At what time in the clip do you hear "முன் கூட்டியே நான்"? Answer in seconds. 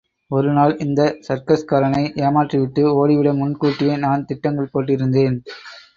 3.33-4.25